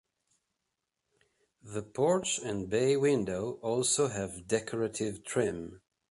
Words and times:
The 1.61 1.83
porch 1.83 2.39
and 2.43 2.67
bay 2.67 2.97
window 2.97 3.59
also 3.61 4.07
have 4.07 4.47
decorative 4.47 5.23
trim. 5.23 5.83